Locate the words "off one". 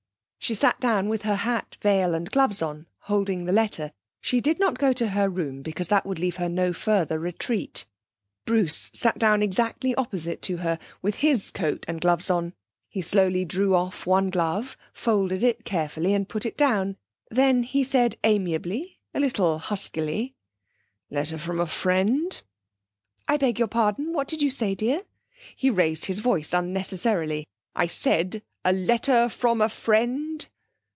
13.75-14.31